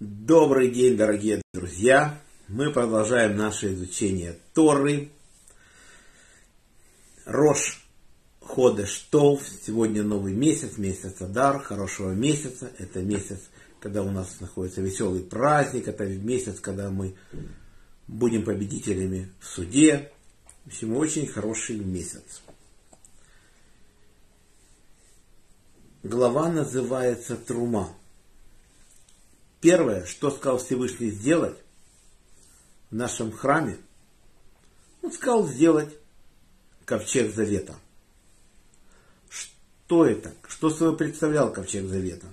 [0.00, 2.22] Добрый день, дорогие друзья!
[2.46, 5.10] Мы продолжаем наше изучение Торы.
[7.24, 7.84] Рош
[8.38, 9.42] Ходеш Тов.
[9.66, 12.70] Сегодня новый месяц, месяц Адар, хорошего месяца.
[12.78, 13.40] Это месяц,
[13.80, 15.88] когда у нас находится веселый праздник.
[15.88, 17.16] Это месяц, когда мы
[18.06, 20.12] будем победителями в суде.
[20.64, 22.40] В общем, очень хороший месяц.
[26.04, 27.96] Глава называется Трума.
[29.60, 31.58] Первое, что сказал Всевышний сделать
[32.90, 33.78] в нашем храме,
[35.02, 35.92] он сказал сделать
[36.84, 37.74] ковчег завета.
[39.28, 40.32] Что это?
[40.46, 42.26] Что собой представлял ковчег завета?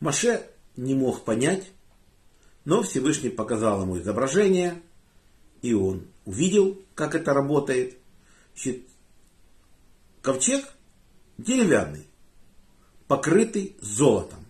[0.00, 0.44] Маше
[0.76, 1.70] не мог понять,
[2.64, 4.82] но Всевышний показал ему изображение,
[5.62, 7.96] и он увидел, как это работает.
[8.54, 8.82] Значит,
[10.20, 10.64] ковчег
[11.36, 12.06] деревянный,
[13.06, 14.47] покрытый золотом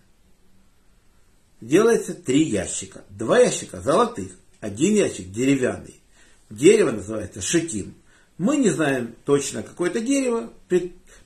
[1.61, 3.03] делается три ящика.
[3.09, 6.01] Два ящика золотых, один ящик деревянный.
[6.49, 7.95] Дерево называется шитим.
[8.37, 10.53] Мы не знаем точно, какое это дерево.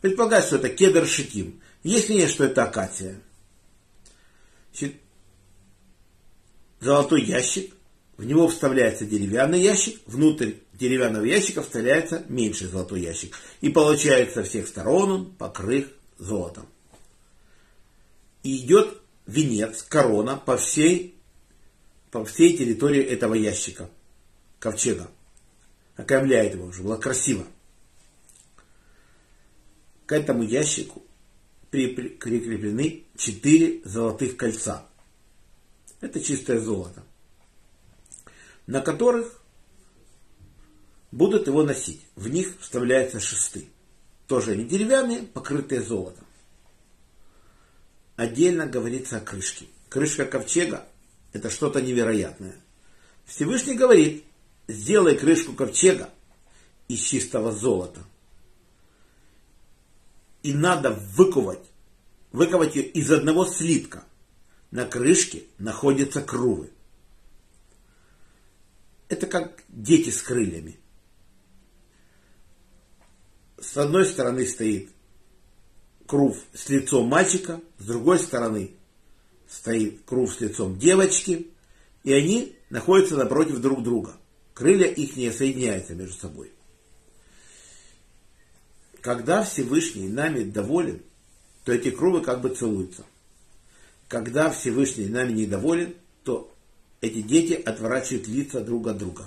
[0.01, 1.61] Предполагаю, что это кедр шитим.
[1.83, 3.21] Если нет, что это акация.
[6.79, 7.73] Золотой ящик,
[8.17, 13.37] в него вставляется деревянный ящик, внутрь деревянного ящика вставляется меньший золотой ящик.
[13.61, 16.67] И получается со всех сторон он покрыт золотом.
[18.41, 21.17] И идет венец, корона по всей,
[22.11, 23.89] по всей территории этого ящика,
[24.59, 25.09] ковчега.
[25.95, 27.45] Окаймляет его уже, было красиво.
[30.05, 31.03] К этому ящику
[31.69, 34.85] прикреплены четыре золотых кольца.
[36.01, 37.03] Это чистое золото.
[38.67, 39.41] На которых
[41.11, 42.01] будут его носить.
[42.15, 43.67] В них вставляются шесты.
[44.27, 46.25] Тоже они деревянные, покрытые золотом
[48.15, 49.65] отдельно говорится о крышке.
[49.89, 50.87] Крышка ковчега–
[51.33, 52.55] это что-то невероятное.
[53.25, 54.23] Всевышний говорит,
[54.67, 56.09] сделай крышку ковчега
[56.87, 58.03] из чистого золота.
[60.41, 61.63] И надо выковать,
[62.31, 64.03] выковать ее из одного слитка.
[64.71, 66.71] На крышке находятся крувы.
[69.07, 70.79] Это как дети с крыльями.
[73.59, 74.89] С одной стороны стоит
[76.13, 78.75] крув с лицом мальчика, с другой стороны
[79.49, 81.47] стоит крув с лицом девочки,
[82.03, 84.15] и они находятся напротив друг друга.
[84.53, 86.51] Крылья их не соединяются между собой.
[89.01, 91.01] Когда Всевышний нами доволен,
[91.65, 93.05] то эти крувы как бы целуются.
[94.07, 96.53] Когда Всевышний нами недоволен, то
[97.01, 99.25] эти дети отворачивают лица друг от друга.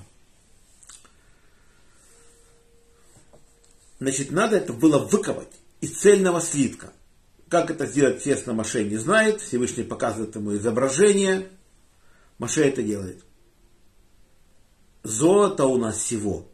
[3.99, 6.93] Значит, надо это было выковать из цельного слитка.
[7.49, 9.41] Как это сделать, естественно, Маше не знает.
[9.41, 11.49] Всевышний показывает ему изображение.
[12.39, 13.25] Маше это делает.
[15.03, 16.49] Золото у нас всего.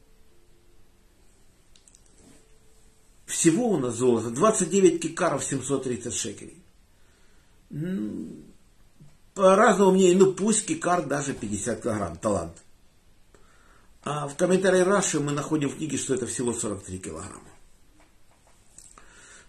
[3.24, 6.62] Всего у нас золото 29 кикаров 730 шекелей.
[9.32, 12.62] По разному мнению, ну пусть кикар даже 50 килограмм, талант.
[14.04, 17.48] А в комментарии Раши мы находим в книге, что это всего 43 килограмма.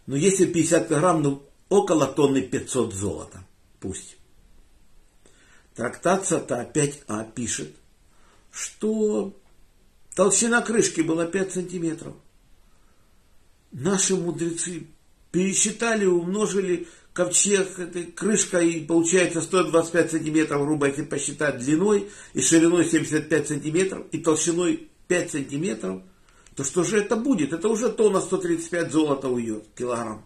[0.05, 3.45] Но если 50 грамм, ну около тонны 500 золота.
[3.79, 4.17] Пусть.
[5.75, 7.73] Трактация-то опять А пишет,
[8.51, 9.35] что
[10.15, 12.13] толщина крышки была 5 сантиметров.
[13.71, 14.87] Наши мудрецы
[15.31, 22.85] пересчитали, умножили ковчег этой крышкой, и получается 125 сантиметров, грубо если посчитать длиной, и шириной
[22.85, 26.03] 75 сантиметров, и толщиной 5 сантиметров–
[26.55, 27.53] то что же это будет?
[27.53, 30.25] Это уже тонна 135 золота уйдет, килограмм.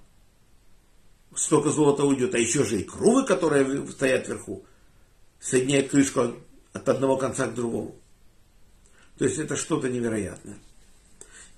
[1.36, 4.66] Столько золота уйдет, а еще же и крувы, которые стоят вверху,
[5.40, 6.34] соединяют крышку
[6.74, 7.96] от одного конца к другому.
[9.18, 10.58] То есть это что-то невероятное.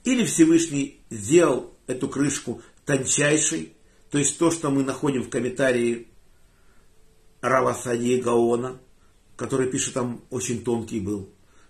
[0.03, 3.73] Или Всевышний сделал эту крышку тончайшей,
[4.11, 6.07] то есть то, что мы находим в комментарии
[7.41, 8.79] Рава Садии Гаона,
[9.35, 11.29] который пишет там очень тонкий был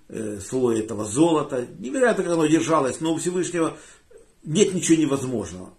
[0.09, 1.67] э, слой этого золота.
[1.79, 3.77] Невероятно, как оно держалось, но у Всевышнего
[4.43, 5.73] нет ничего невозможного.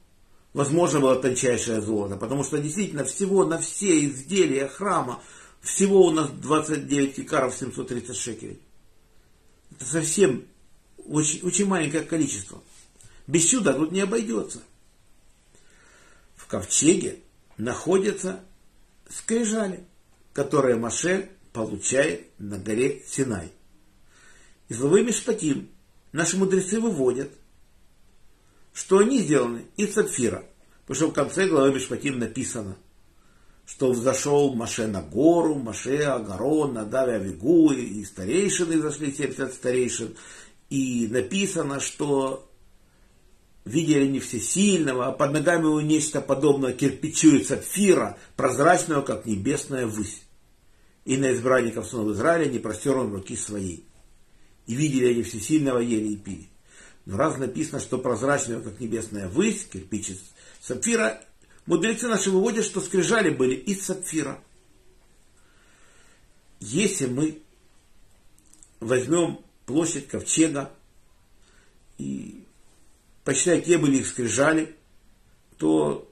[0.53, 5.23] Возможно было тончайшее золото, потому что действительно всего на все изделия храма,
[5.61, 8.61] всего у нас 29 кикаров 730 шекелей.
[9.71, 10.45] Это совсем
[11.07, 12.63] очень, очень маленькое количество.
[13.27, 14.61] Без чуда тут не обойдется.
[16.35, 17.21] В ковчеге
[17.57, 18.41] находятся
[19.09, 19.85] скрижали,
[20.33, 23.53] которые Маше получает на горе Синай.
[24.71, 25.69] Из главы Мишпатим
[26.13, 27.33] наши мудрецы выводят,
[28.73, 30.45] что они сделаны из сапфира.
[30.87, 32.77] Потому что в конце главы Мишпатим написано,
[33.67, 40.15] что взошел Маше на гору, Маше, Агарон, Надав и Авигу, и старейшины зашли, 70 старейшин.
[40.69, 42.49] И написано, что
[43.65, 49.89] видели не всесильного, а под ногами у нечто подобное кирпичу и сапфира, прозрачного, как небесная
[49.89, 50.23] высь.
[51.05, 53.90] И на избранников сынов Израиля не простер он руки своей.
[54.71, 56.49] И видели они всесильного, ели и пили.
[57.05, 60.23] Но раз написано, что прозрачного, как небесная высь, кирпич из
[60.61, 61.21] сапфира,
[61.67, 64.41] мудрецы наши выводят, что скрижали были из сапфира.
[66.61, 67.43] Если мы
[68.79, 70.71] возьмем площадь ковчега
[71.99, 72.45] и
[73.25, 74.77] посчитать, где были их скрижали,
[75.59, 76.09] то,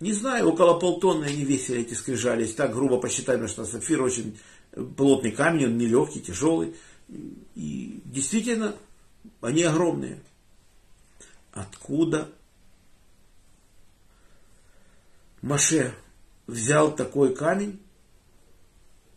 [0.00, 2.42] не знаю, около полтонны они весили эти скрижали.
[2.42, 4.38] Если так грубо посчитать, потому что сапфир очень
[4.98, 6.74] плотный камень, он нелегкий, тяжелый.
[7.54, 8.74] И действительно,
[9.40, 10.20] они огромные.
[11.52, 12.30] Откуда
[15.42, 15.94] Маше
[16.46, 17.80] взял такой камень?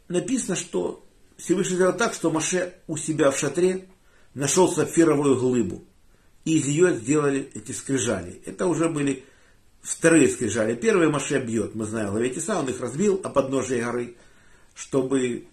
[0.08, 1.04] Написано, что
[1.38, 3.88] Всевышний сделал так, что Маше у себя в шатре
[4.34, 5.84] нашел сапфировую глыбу.
[6.44, 8.42] И из нее сделали эти скрижали.
[8.46, 9.24] Это уже были
[9.82, 10.76] вторые скрижали.
[10.76, 14.16] Первый Маше бьет, мы знаем, Лаветиса, он их разбил о подножии горы,
[14.74, 15.48] чтобы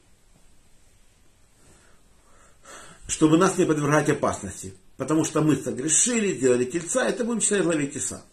[3.07, 4.75] чтобы нас не подвергать опасности.
[4.97, 8.25] Потому что мы согрешили, сделали тельца, это будем считать главе теса.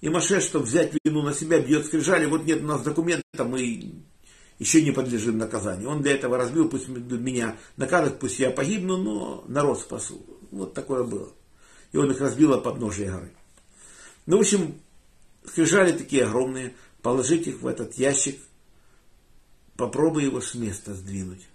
[0.00, 4.02] И Маше, чтобы взять вину на себя, бьет скрижали, вот нет у нас документа, мы
[4.58, 5.88] еще не подлежим наказанию.
[5.88, 10.24] Он для этого разбил, пусть меня накажет, пусть я погибну, но народ спасу.
[10.50, 11.32] Вот такое было.
[11.92, 13.32] И он их разбил от подножия горы.
[14.26, 14.74] Ну, в общем,
[15.44, 18.40] скрижали такие огромные, положить их в этот ящик,
[19.76, 21.48] попробуй его с места сдвинуть.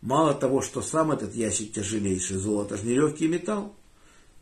[0.00, 3.74] Мало того, что сам этот ящик тяжелейший, золото же не легкий металл,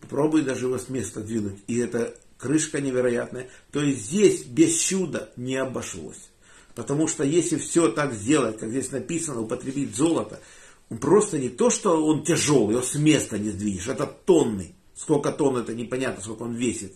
[0.00, 1.58] попробуй даже его с места двинуть.
[1.66, 3.48] И эта крышка невероятная.
[3.72, 6.30] То есть здесь без чуда не обошлось.
[6.74, 10.40] Потому что если все так сделать, как здесь написано, употребить золото,
[10.90, 14.74] он просто не то, что он тяжелый, его с места не сдвинешь, это тонны.
[14.94, 16.94] Сколько тонн, это непонятно, сколько он весит.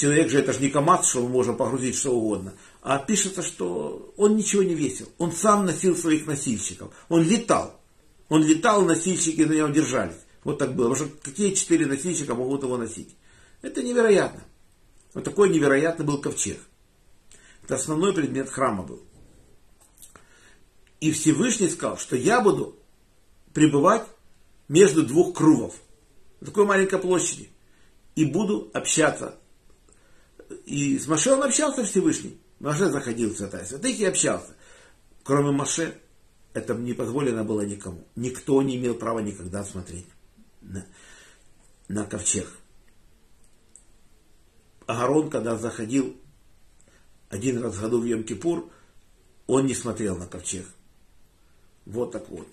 [0.00, 2.54] Человек же это же не КАМАЗ, что мы можем погрузить что угодно.
[2.80, 5.06] А пишется, что он ничего не весил.
[5.18, 6.90] Он сам носил своих носильщиков.
[7.10, 7.78] Он летал.
[8.30, 10.16] Он летал, носильщики на нем держались.
[10.42, 10.88] Вот так было.
[10.88, 13.14] Потому что какие четыре носильщика могут его носить?
[13.60, 14.42] Это невероятно.
[15.12, 16.58] Вот такой невероятный был ковчег.
[17.64, 19.02] Это основной предмет храма был.
[21.00, 22.74] И Всевышний сказал, что я буду
[23.52, 24.06] пребывать
[24.66, 25.74] между двух кругов.
[26.40, 27.50] В такой маленькой площади.
[28.14, 29.36] И буду общаться
[30.66, 32.40] и с Маше он общался Всевышний.
[32.58, 34.54] Маше заходил в святая святых и общался.
[35.22, 35.98] Кроме Маше,
[36.52, 38.06] это не позволено было никому.
[38.16, 40.06] Никто не имел права никогда смотреть
[40.60, 40.84] на,
[41.88, 42.48] на ковчег.
[44.86, 46.16] Агарон, когда заходил
[47.28, 48.70] один раз в году в Йом-Кипур,
[49.46, 50.66] он не смотрел на ковчег.
[51.86, 52.48] Вот так вот.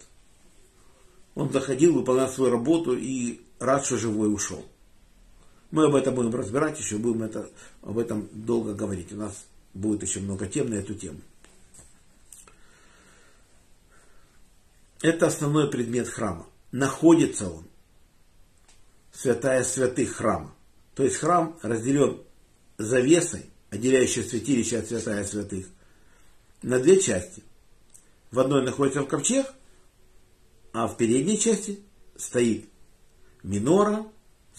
[1.36, 4.66] Он заходил, выполнял свою работу и рад, что живой ушел.
[5.72, 7.50] Мы об этом будем разбирать еще, будем это,
[7.82, 9.12] об этом долго говорить.
[9.12, 11.20] У нас будет еще много тем на эту тему.
[15.02, 16.48] Это основной предмет храма.
[16.72, 17.66] Находится он,
[19.12, 20.54] святая святых храма.
[20.96, 22.22] То есть храм разделен
[22.78, 25.68] завесой, отделяющей святилище от святая святых,
[26.62, 27.44] на две части.
[28.32, 29.46] В одной находится в ковчег,
[30.74, 31.80] а в передней части
[32.16, 32.68] стоит
[33.44, 34.06] минора,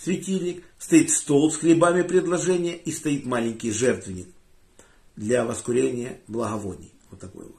[0.03, 4.29] светильник, стоит стол с хлебами предложения и стоит маленький жертвенник
[5.17, 6.93] для воскурения благовоний.
[7.11, 7.57] Вот такой вот.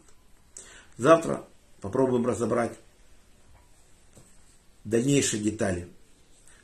[0.97, 1.45] Завтра
[1.81, 2.77] попробуем разобрать
[4.83, 5.87] дальнейшие детали.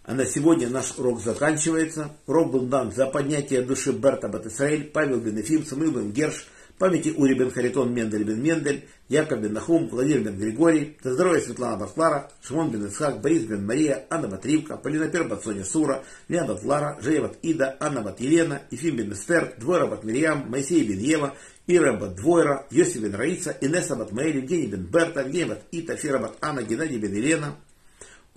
[0.03, 2.15] А на сегодня наш урок заканчивается.
[2.27, 7.51] Урок был дан за поднятие души Берта Батисраэль, Павел Бенефим, Самуил Герш, памяти Ури бен
[7.51, 12.71] Харитон Мендель бен Мендель, Яков бен Нахум, Владимир бен Григорий, за здоровье Светлана Батклара, Шимон
[12.71, 17.21] бен Исхак, Борис бен Мария, Анна Батривка, Полинопер бат Соня Сура, Леон бат Лара, Жея
[17.21, 21.33] бат Ида, Анна бат Елена, Ефим бен Эстер, Двойра бат Мирьям, Моисей бен Ева,
[21.67, 25.95] Ира бат Двойра, Йосиф бен Раиса, Инесса бат Маэль, Евгений бен Берта, Евгений бат Ита,
[25.95, 27.55] Фира бат Анна, Геннадий бен Елена,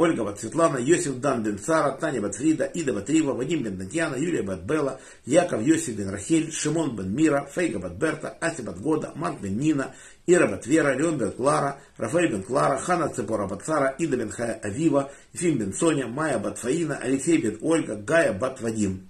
[0.00, 3.76] Ольга Бат Светлана, Йосиф Дан бен Сара, Таня Бат Фрида, Ида Бат Рива, Вадим бен
[3.78, 8.62] Татьяна, Юлия Бат Белла, Яков Йосиф бен Рахель, Шимон бен Мира, Фейга Бат Берта, Ася
[8.62, 9.92] Бат Года, Марк бен Нина,
[10.28, 14.30] Ира Бат Вера, Леон бен Клара, Рафаэль бен Клара, Хана Цепора Бат Сара, Ида бен
[14.30, 19.08] Хая Авива, Ефим бен Соня, Майя Бат Фаина, Алексей бен Ольга, Гая Бат Вадим.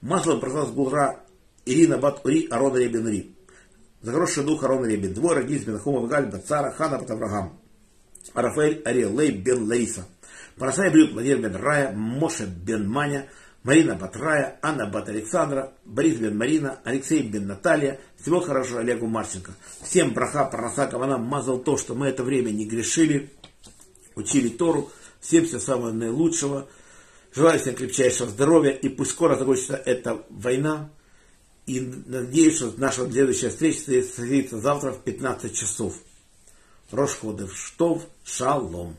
[0.00, 1.20] Маслом прослал Гулра
[1.64, 3.36] Ирина Бат Ури, Арона Ребен Ри.
[4.02, 5.14] За хороший дух Арона Ребен.
[5.14, 7.59] Двое родились бен Хумов Галь Бат Сара, Хана Бат Авраам.
[8.34, 10.06] Рафаэль Ариэлей бен Лейса.
[10.58, 13.28] Парасай Брют Владимир бен Рая, Моше бен Маня,
[13.62, 18.00] Марина Батрая, Анна Бат Александра, Борис Бен Марина, Алексей Бен Наталья.
[18.20, 19.52] Всего хорошего Олегу Марченко.
[19.82, 23.30] Всем браха, парнаса, нам мазал то, что мы это время не грешили,
[24.14, 24.90] учили Тору.
[25.20, 26.68] Всем всего самого наилучшего.
[27.34, 28.70] Желаю всем крепчайшего здоровья.
[28.70, 30.90] И пусть скоро закончится эта война.
[31.66, 35.94] И надеюсь, что наша следующая встреча состоится завтра в 15 часов.
[36.90, 38.96] Рошходов Штов, Шалом.